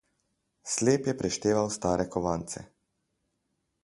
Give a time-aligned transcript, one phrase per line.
[0.75, 2.65] Slep je prešteval stare kovance.